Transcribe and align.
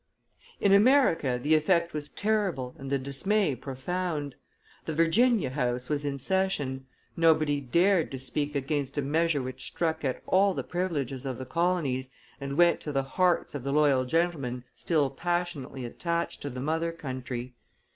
In 0.59 0.73
America 0.73 1.39
the 1.39 1.53
effect 1.53 1.93
was 1.93 2.09
terrible 2.09 2.73
and 2.79 2.89
the 2.89 2.97
dismay 2.97 3.53
profound. 3.55 4.33
The 4.85 4.95
Virginia 4.95 5.51
House 5.51 5.89
was 5.89 6.03
in 6.03 6.17
session; 6.17 6.87
nobody 7.15 7.61
dared 7.61 8.09
to 8.09 8.17
speak 8.17 8.55
against 8.55 8.97
a 8.97 9.03
measure 9.03 9.43
which 9.43 9.63
struck 9.67 10.03
at 10.03 10.23
all 10.25 10.55
the 10.55 10.63
privileges 10.63 11.23
of 11.23 11.37
the 11.37 11.45
colonies 11.45 12.09
and 12.39 12.57
went 12.57 12.81
to 12.81 12.91
the 12.91 13.03
hearts 13.03 13.53
of 13.53 13.61
the 13.63 13.71
loyal 13.71 14.05
gentlemen 14.05 14.63
still 14.75 15.11
passionately 15.11 15.85
attached 15.85 16.41
to 16.41 16.49
the 16.49 16.61
mother 16.61 16.91
country. 16.91 17.53